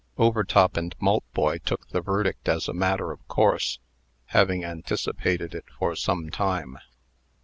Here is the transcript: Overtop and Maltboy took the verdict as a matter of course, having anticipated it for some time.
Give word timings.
Overtop 0.17 0.77
and 0.77 0.95
Maltboy 0.99 1.59
took 1.63 1.89
the 1.89 2.01
verdict 2.01 2.49
as 2.49 2.67
a 2.67 2.73
matter 2.73 3.11
of 3.11 3.19
course, 3.27 3.77
having 4.25 4.65
anticipated 4.65 5.53
it 5.53 5.65
for 5.77 5.95
some 5.95 6.31
time. 6.31 6.79